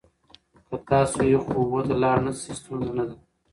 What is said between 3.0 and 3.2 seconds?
ده.